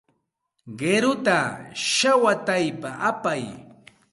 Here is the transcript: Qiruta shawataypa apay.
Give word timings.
Qiruta 0.77 1.37
shawataypa 1.93 2.89
apay. 3.09 3.43